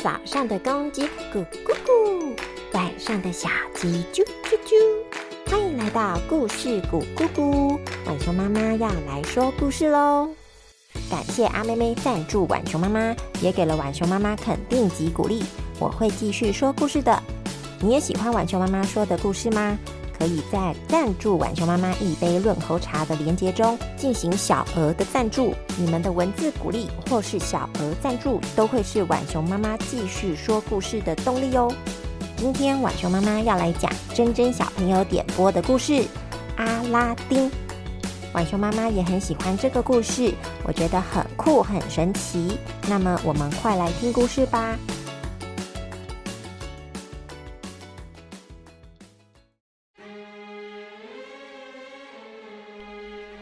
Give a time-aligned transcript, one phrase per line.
[0.00, 1.02] 早上的公鸡
[1.34, 2.32] 咕咕咕，
[2.72, 5.50] 晚上的小鸡啾啾啾。
[5.50, 7.76] 欢迎来到故事咕咕咕，
[8.06, 10.28] 晚熊妈妈要来说故事喽！
[11.10, 15.42] 感谢阿妹妹赞助晚熊妈妈，也给了晚熊妈妈肯定及鼓励。
[15.80, 17.20] 我会继续说故事的。
[17.80, 19.76] 你也喜欢晚熊妈妈说的故事吗？
[20.18, 25.54] 可以在赞助浣熊妈妈一杯润喉茶的链接中进行小额的赞助。
[25.76, 31.72] 你们的文字鼓励或是小额赞助，都会是浣熊妈妈继续说故事的动力哦。
[32.36, 35.92] 今天浣熊妈妈要来讲珍珍小朋友点播的故事
[36.56, 37.48] 《阿拉丁》。
[38.32, 40.32] 浣熊妈妈也很喜欢这个故事，
[40.64, 42.58] 我觉得很酷很神奇。
[42.88, 44.76] 那么我们快来听故事吧。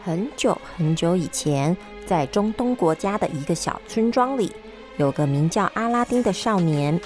[0.07, 1.75] 很久很久以前，
[2.05, 4.49] 在中东国家的一个小村庄里，
[4.95, 6.97] 有个名叫阿拉丁的少年。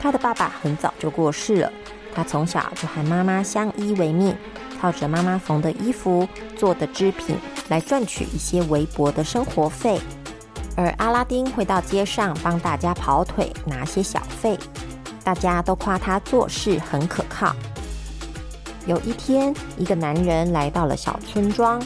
[0.00, 1.72] 他的爸爸很早就过世了，
[2.12, 4.34] 他从小就和妈妈相依为命，
[4.80, 7.36] 靠着妈妈缝的衣服、做的织品
[7.68, 10.00] 来赚取一些微薄的生活费。
[10.74, 14.58] 而阿拉丁会到街上帮大家跑腿，拿些小费，
[15.22, 17.54] 大家都夸他做事很可靠。
[18.86, 21.80] 有一天，一个男人来到了小村庄。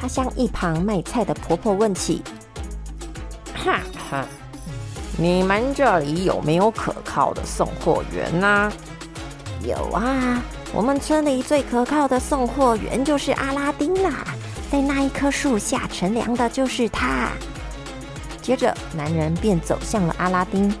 [0.00, 2.22] 他向一旁卖菜的婆婆问起
[3.54, 4.26] ：“哈哈，
[5.18, 8.72] 你们这里有没有可靠的送货员呢
[9.62, 14.24] ？”“有啊，我们村里最可靠的送货员就是阿拉丁啦，
[14.72, 17.28] 在那一棵树下乘凉的就是他。”
[18.40, 20.74] 接着，男人便走向了阿拉丁。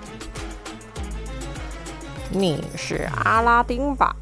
[2.32, 4.16] “你是阿拉丁吧？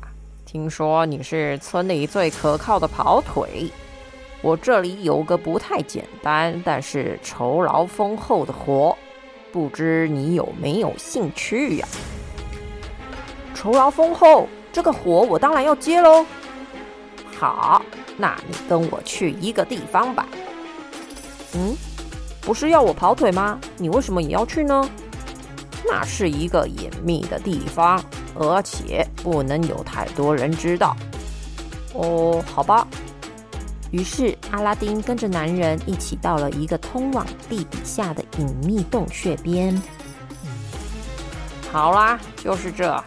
[0.44, 3.72] 听说你是村里最可靠的跑腿。”
[4.40, 8.96] 我这里有个不太简单，但是酬劳丰厚的活，
[9.50, 11.88] 不知你有没有兴趣呀？
[13.54, 16.24] 酬劳丰厚，这个活我当然要接喽。
[17.36, 17.82] 好，
[18.16, 20.28] 那你跟我去一个地方吧。
[21.54, 21.74] 嗯，
[22.40, 23.58] 不是要我跑腿吗？
[23.76, 24.88] 你为什么也要去呢？
[25.84, 28.00] 那是一个隐秘的地方，
[28.36, 30.96] 而且不能有太多人知道。
[31.94, 32.86] 哦，好吧。
[33.90, 39.80] 于是，阿拉丁跟着男人一起到了一个通往地底下的隐秘洞穴边。
[41.72, 43.02] 好啦，就是这，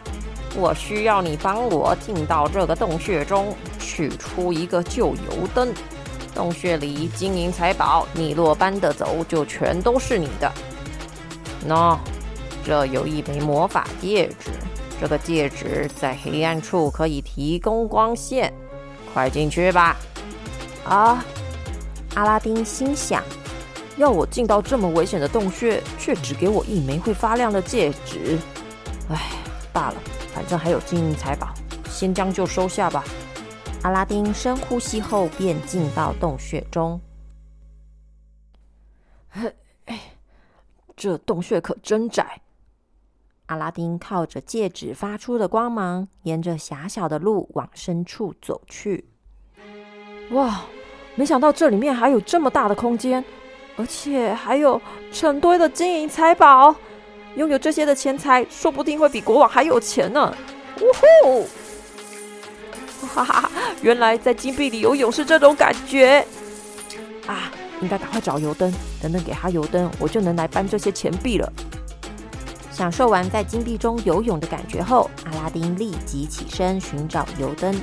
[0.56, 5.72] 我需要你帮我进到这个洞穴中，取出一个旧油灯。
[6.34, 10.52] 洞穴里金银财宝，你落般的走，就全都是你的。
[11.68, 11.98] 喏，
[12.66, 14.50] 这有一枚魔法戒指，
[15.00, 18.52] 这个戒指在黑暗处可以提供光线。
[19.14, 19.96] 快进去吧。
[20.92, 21.24] 啊！
[22.16, 23.24] 阿拉丁心想：
[23.96, 28.38] 要我进到这么危险的洞穴，却只给我一枚会发亮的戒指。
[29.08, 29.32] 唉，
[29.72, 29.96] 罢了，
[30.34, 31.54] 反正还有金银财宝，
[31.90, 33.06] 先将就收下吧。
[33.84, 37.00] 阿拉丁深呼吸后，便进到洞穴中。
[39.30, 39.56] 嘿，
[40.98, 42.42] 这洞穴可真窄。
[43.46, 49.06] 阿拉丁靠着戒指发出的光芒，沿着狭小的路往深处走去。
[50.32, 50.62] 哇，
[51.22, 53.24] 没想到这里面还有这么大的空间，
[53.76, 56.76] 而且还有成堆的金银财宝。
[57.36, 60.36] 拥有这些的钱财，说不定会比国王还有钱呢！
[60.80, 60.86] 呜
[61.32, 61.48] 呼！
[63.06, 63.52] 哈哈，
[63.84, 66.26] 原来在金币里游泳是这种感觉
[67.28, 67.52] 啊！
[67.84, 71.54] 应该赶快找油灯，等等给他油灯，我就能来搬这些钱币了。
[72.72, 77.80] 享受完在金币中游泳的感觉后，阿拉丁立即起身寻找油灯。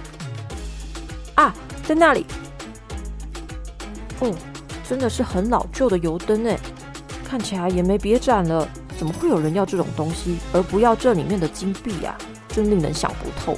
[1.37, 1.55] 啊！
[1.87, 2.27] 在那里，
[4.21, 4.35] 哦，
[4.89, 6.59] 真的是很老旧的油灯哎，
[7.29, 8.67] 看起来也没别展了。
[8.97, 12.17] 怎么会有人要这种东西，而不要这里面的金币呀？
[12.49, 13.57] 真令人想不透。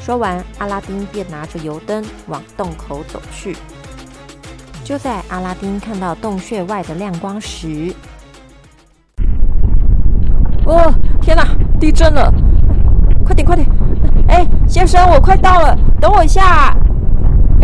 [0.00, 3.56] 说完，阿拉丁便拿着油灯往洞口走去。
[4.82, 7.94] 就在阿拉丁看到洞穴外的亮光时，
[10.64, 11.46] 哦，天哪，
[11.78, 12.32] 地震了！
[13.24, 13.68] 快点，快点！
[14.28, 16.74] 哎，先生，我快到了，等我一下。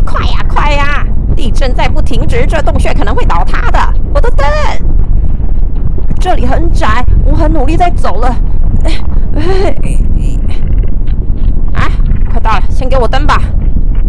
[0.04, 1.04] 快呀，快呀！
[1.38, 3.78] 地震再不停止，这洞穴可能会倒塌的。
[4.12, 4.44] 我的灯，
[6.18, 8.36] 这里很窄，我很努力在走了。
[11.74, 11.88] 哎，
[12.28, 13.40] 快到了，先给我灯吧，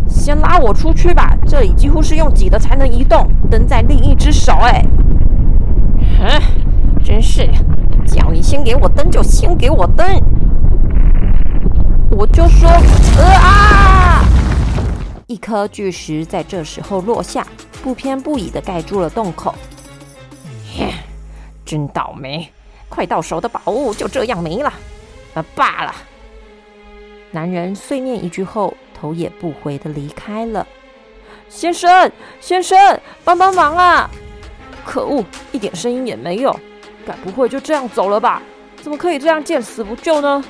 [0.08, 1.38] 先拉我出去吧。
[1.46, 4.54] 这里几乎是用挤的才能移动，灯在另一只手。
[4.64, 4.84] 哎，
[6.18, 6.42] 哼，
[7.04, 7.48] 真是，
[8.08, 10.04] 叫你先给我灯就先给我灯。
[12.10, 13.99] 我就说，呃啊！
[15.30, 17.46] 一颗巨石在这时候落下，
[17.84, 19.54] 不偏不倚的盖住了洞口。
[21.64, 22.52] 真倒霉！
[22.90, 24.74] 快到手的宝物就这样没了，
[25.36, 25.94] 啊，罢了。
[27.30, 30.66] 男人碎念一句后，头也不回的离开了。
[31.48, 32.12] 先生，
[32.42, 34.10] 先生，帮帮忙啊！
[34.84, 36.60] 可恶，一点声音也没有，
[37.06, 38.42] 该不会就这样走了吧？
[38.82, 40.44] 怎么可以这样见死不救呢？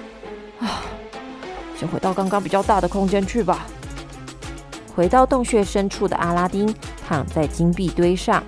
[0.62, 0.84] 啊，
[1.78, 3.68] 先回到刚刚比较大的空间去吧。
[5.00, 6.76] 回到洞穴深处的阿拉丁
[7.08, 8.44] 躺在金币堆上。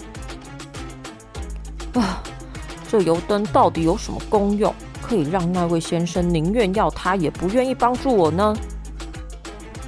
[1.94, 2.22] 啊，
[2.90, 8.54] 这油灯到底有什么功用，可以让那位先生宁愿要它也不愿意帮助我呢？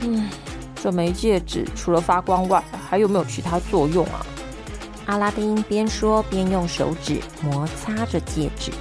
[0.03, 0.29] 嗯，
[0.81, 4.25] 这枚戒指除了发光外，还有没有其他作用啊？
[5.07, 8.71] 阿拉丁边说边用手指摩擦着戒指。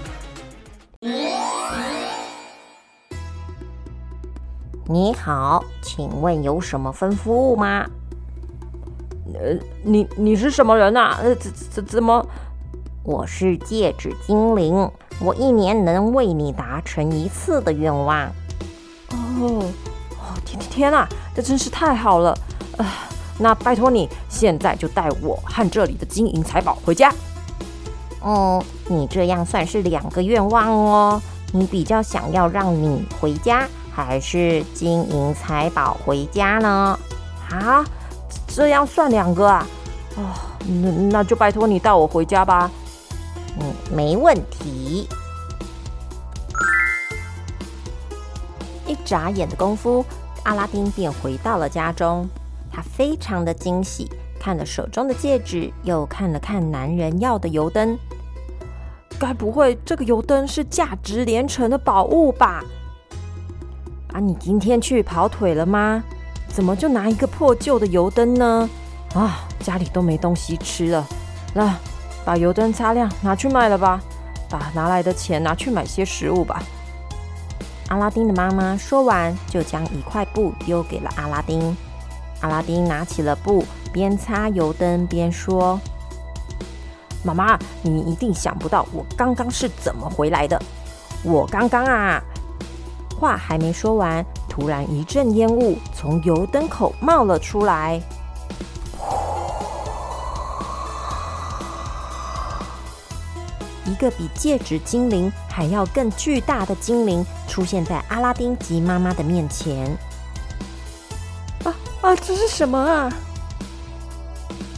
[4.92, 7.86] 你好，请问有什么吩咐吗？
[9.32, 11.18] 呃，你你是什么人啊？
[11.22, 12.22] 呃，怎怎怎么？
[13.02, 18.26] 我是戒指精灵，我一年能为你达成一次的愿望。
[19.12, 19.64] 哦，
[20.10, 22.36] 哦，天天啊，这真是太好了！
[22.76, 27.10] 啊，那拜托你现在就带我和这里的金银财宝回家。
[28.20, 31.22] 哦，你这样算是两个愿望哦。
[31.50, 33.66] 你比较想要让你回家？
[33.94, 36.98] 还是金银财宝回家呢？
[37.50, 37.84] 啊，
[38.48, 39.66] 这样算两个啊？
[40.16, 40.32] 哦，
[40.66, 42.70] 那那就拜托你带我回家吧。
[43.60, 45.06] 嗯，没问题。
[48.86, 50.04] 一眨眼的功夫，
[50.44, 52.28] 阿拉丁便回到了家中。
[52.70, 54.10] 他非常的惊喜，
[54.40, 57.98] 看了手中的戒指，又看了看男人要的油灯。
[59.18, 62.64] 该不会这个油灯是价值连城的宝物吧？
[64.12, 66.02] 啊，你今天去跑腿了吗？
[66.48, 68.68] 怎么就拿一个破旧的油灯呢？
[69.14, 71.06] 啊，家里都没东西吃了，
[71.54, 71.74] 那
[72.24, 74.00] 把油灯擦亮，拿去卖了吧。
[74.50, 76.62] 把拿来的钱拿去买些食物吧。
[77.88, 81.74] 阿拉丁的妈妈说完，就将一块布丢给了阿拉丁。
[82.40, 85.80] 阿拉丁拿起了布，边擦油灯边说
[87.24, 90.60] ：“妈妈，你一定想不到我刚刚是怎么回来的。
[91.22, 92.22] 我刚刚啊。”
[93.22, 98.02] 话还没说完，突然一阵烟雾从油灯口冒了出来。
[103.86, 109.86] 一个比戒指精灵还要更巨大的精灵出现在阿拉丁及妈妈的面前。
[111.62, 112.16] 啊啊！
[112.16, 113.08] 这是什么啊？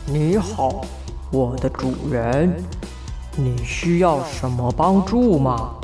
[0.04, 0.84] 你好，
[1.30, 2.62] 我的主人，
[3.36, 5.76] 你需要什么帮助吗？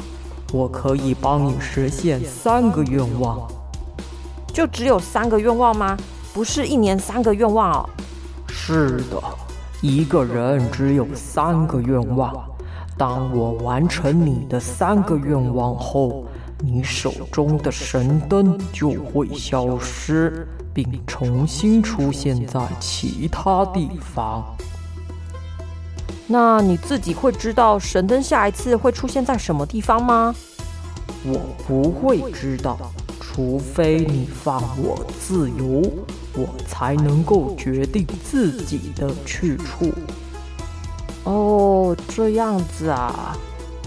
[0.52, 3.48] 我可以帮你实现三个愿望，
[4.52, 5.96] 就只有三个愿望吗？
[6.34, 7.88] 不是一年三个愿望哦。
[8.48, 9.22] 是的，
[9.80, 12.44] 一个人只有三个愿望。
[12.98, 16.24] 当我完成你的三个愿望后，
[16.58, 24.44] 你手中的神灯就会消失，并重新出现在其他地方。
[26.32, 30.32] 那你自己会知道神灯下一次会出现在什么地方吗？
[31.24, 32.78] 我不会知道，
[33.18, 35.82] 除非你放我自由，
[36.34, 39.92] 我才能够决定自己的去处。
[41.24, 43.36] 哦，这样子啊，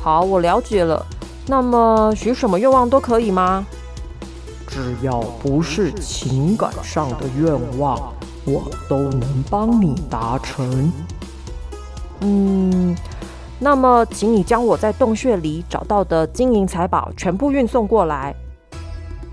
[0.01, 1.05] 好，我了解了。
[1.47, 3.65] 那么许什么愿望都可以吗？
[4.67, 8.13] 只要不是情感上的愿望，
[8.43, 10.91] 我都能帮你达成。
[12.25, 12.95] 嗯，
[13.59, 18.33] 那么，请你将我在洞穴里找到的金银财宝全部运送过来。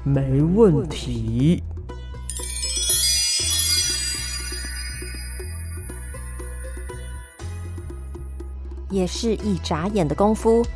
[0.03, 1.63] 没问题。
[8.89, 10.67] 也是一眨眼的功夫，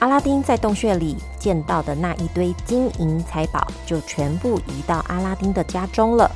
[0.00, 6.28] 阿拉丁在洞穴里见到的那一堆金银财宝就全部移到阿拉丁的家中了。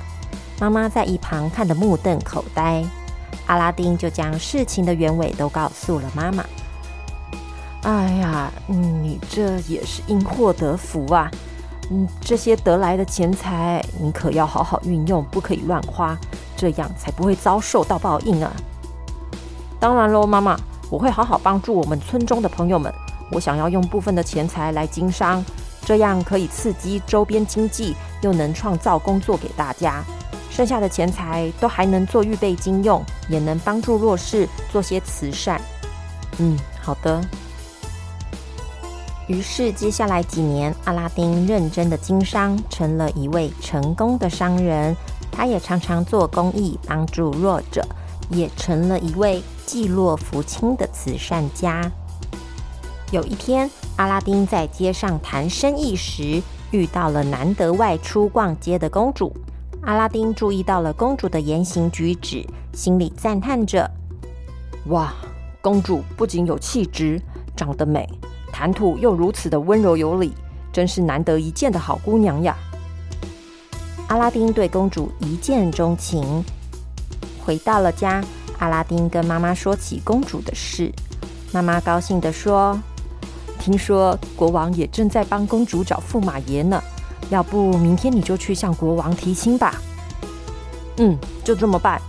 [0.61, 2.85] 妈妈在一旁看得目瞪口呆。
[3.47, 6.45] 阿拉丁就将事情的原委都告诉了妈妈。
[7.83, 11.31] 哎呀，你这也是因祸得福啊！
[11.91, 16.17] 嗯，这些得来的钱财，你可要好好运用，不可以乱花，
[16.57, 18.51] 这样才不会遭受到报应啊！
[19.79, 20.57] 当然喽，妈妈，
[20.89, 22.91] 我会好好帮助我们村中的朋友们。
[23.31, 25.45] 我想要用部分的钱财来经商，
[25.85, 30.03] 这样可以刺激周边经济，又能创造工作给大家。
[30.55, 35.61] 剩下的钱财都还能做预备金用，也能帮助弱势，做些慈善。
[36.39, 37.21] 嗯，好的。
[39.27, 44.95] 于是接下来几年，阿拉丁认真的经商，成了一位成功的商人。
[45.33, 47.85] 他也常常做公益，帮助弱者，
[48.31, 51.91] 也成了一位济弱扶倾的慈善家。
[53.11, 59.35] 有一天，阿拉丁在街上谈生意时，遇到了难得外出逛街的公主。
[59.85, 63.91] 阿拉丁注意到了公主的言行举止，心里赞叹着
[64.89, 65.13] ：“哇，
[65.61, 67.21] 公主不仅有气质，
[67.55, 68.09] 长得美，
[68.51, 70.33] 谈吐又如此的温柔有礼，
[70.73, 72.57] 真是难得一见的好姑娘呀！”
[74.09, 76.43] 阿拉丁对公主一见钟情。
[77.45, 78.25] 回到了家，
[78.59, 80.91] 阿拉丁跟妈妈说起公主的事。
[81.53, 82.79] 妈妈高兴地说
[83.61, 86.83] ：“听说国王也正在帮公主找驸马爷呢，
[87.31, 89.75] 要不明天你就去向国王提亲吧。”
[90.99, 92.01] 嗯，就这么办。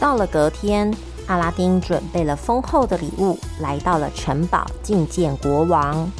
[0.00, 0.92] 到了隔天，
[1.26, 6.10] 阿拉丁准备了丰厚的礼物，来到了城堡觐见国王。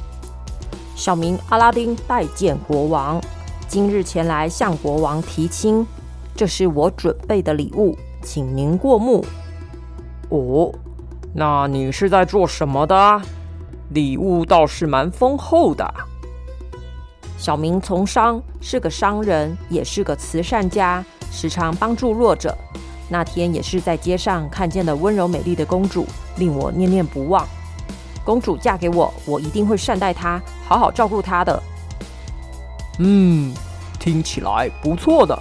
[0.94, 3.20] 小明阿拉丁，拜见国王。
[3.66, 5.86] 今日前来向国王提亲，
[6.36, 9.24] 这是我准备的礼物，请您过目。
[10.28, 10.72] 哦，
[11.32, 13.22] 那你是在做什么的？
[13.90, 15.92] 礼物倒是蛮丰厚的。
[17.44, 22.56] 小明从商，是个商人，也是个慈善家，时常帮助弱者。
[23.10, 26.06] 那天也是在街上看见了温柔美丽的公主，
[26.38, 27.46] 令我念念不忘。
[28.24, 31.62] 公主嫁给我，我一定会善待她，好好照顾她的。
[33.00, 33.52] 嗯，
[34.00, 35.38] 听起来不错的，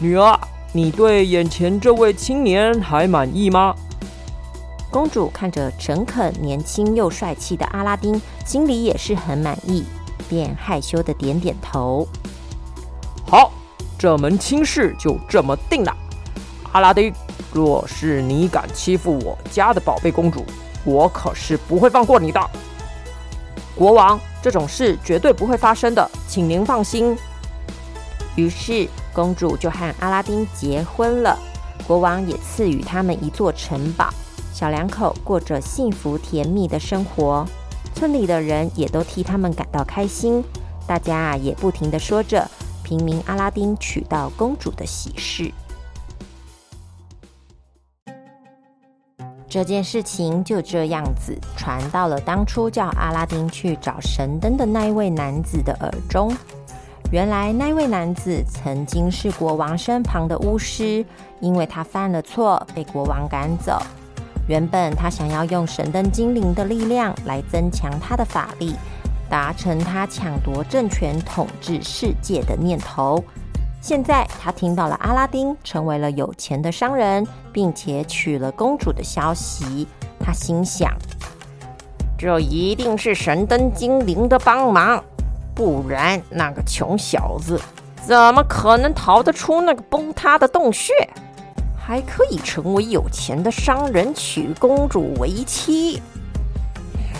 [0.00, 0.36] 女儿，
[0.72, 3.72] 你对眼前这位青年还满意吗？
[4.90, 9.84] 公主看着诚恳、年轻又帅气的阿拉丁，心里也是很满意，
[10.32, 12.08] 便害羞的点点头。
[13.28, 13.52] 好，
[13.98, 15.94] 这门亲事就这么定了。
[16.72, 17.12] 阿拉丁，
[17.52, 20.42] 若是你敢欺负我家的宝贝公主，
[20.86, 22.40] 我可是不会放过你的。
[23.76, 24.18] 国王。
[24.42, 27.16] 这种事绝对不会发生的，请您放心。
[28.34, 31.38] 于是，公主就和阿拉丁结婚了。
[31.86, 34.12] 国王也赐予他们一座城堡，
[34.52, 37.46] 小两口过着幸福甜蜜的生活。
[37.92, 40.42] 村里的人也都替他们感到开心，
[40.86, 42.46] 大家啊也不停的说着
[42.82, 45.52] 平民阿拉丁娶到公主的喜事。
[49.48, 56.34] 这件事情就这样子传到了当初叫阿拉丁去找神灯的那一位男子的耳中。
[57.10, 61.04] 原来那位男子曾经是国王身旁的巫师，
[61.40, 63.78] 因为他犯了错被国王赶走。
[64.52, 68.74] 原本他想要用神灯精灵的力量来增强他的法力，
[69.26, 73.24] 达成他抢夺政权、统治世界的念头。
[73.80, 79.88] 现在他听到了阿拉丁成为了有钱的商人，并且娶了公主的消息，
[80.20, 80.92] 他心想：
[82.18, 85.02] 这一定是神灯精灵的帮忙，
[85.54, 87.58] 不然那个穷小子
[88.04, 90.92] 怎么可能逃得出那个崩塌的洞穴，
[91.84, 96.00] 还可以成为有钱的商人，娶公主为妻？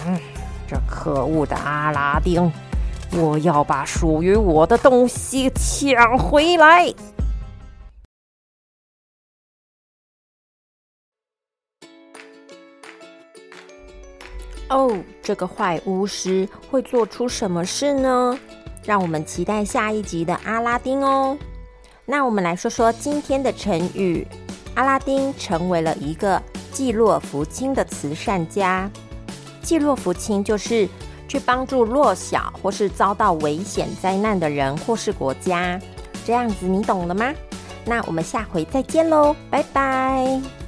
[0.06, 0.16] 嗯，
[0.68, 2.50] 这可恶的阿拉丁！
[3.10, 6.94] 我要把属于我的东西抢回来！
[14.68, 18.38] 哦，这个坏巫师会做出什么事呢？
[18.84, 21.36] 让我们期待下一集的阿拉丁哦。
[22.04, 24.26] 那我们来说说今天的成语：
[24.74, 28.90] 阿拉丁成为了一个济弱扶倾的慈善家。
[29.62, 30.88] 济弱扶倾就是。
[31.28, 35.80] 去帮助弱小或是遭到危险灾难的人或是国家，
[36.26, 37.32] 这样子你懂了吗？
[37.86, 40.61] 那我们下回再见喽，拜拜。